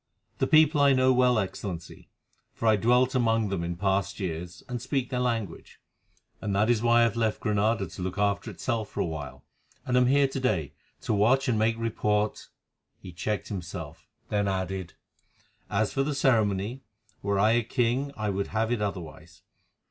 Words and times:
"The 0.39 0.47
people 0.47 0.81
I 0.81 0.93
know 0.93 1.13
well, 1.13 1.37
Excellency, 1.37 2.09
for 2.55 2.67
I 2.67 2.75
dwelt 2.75 3.13
among 3.13 3.49
them 3.49 3.63
in 3.63 3.75
past 3.75 4.19
years 4.19 4.63
and 4.67 4.81
speak 4.81 5.11
their 5.11 5.19
language; 5.19 5.79
and 6.41 6.55
that 6.55 6.71
is 6.71 6.81
why 6.81 7.01
I 7.01 7.03
have 7.03 7.15
left 7.15 7.39
Granada 7.39 7.85
to 7.85 8.01
look 8.01 8.17
after 8.17 8.49
itself 8.49 8.89
for 8.89 8.99
a 9.01 9.05
while, 9.05 9.43
and 9.85 9.95
am 9.95 10.07
here 10.07 10.27
to 10.27 10.39
day, 10.39 10.73
to 11.01 11.13
watch 11.13 11.47
and 11.47 11.59
make 11.59 11.77
report——" 11.77 12.49
He 12.99 13.11
checked 13.11 13.49
himself, 13.49 14.07
then 14.29 14.47
added, 14.47 14.95
"As 15.69 15.93
for 15.93 16.01
the 16.01 16.15
ceremony, 16.15 16.81
were 17.21 17.37
I 17.37 17.51
a 17.51 17.61
king 17.63 18.11
I 18.17 18.31
would 18.31 18.47
have 18.47 18.71
it 18.71 18.81
otherwise. 18.81 19.43